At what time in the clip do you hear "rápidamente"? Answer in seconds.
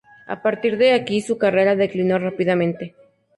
2.17-2.95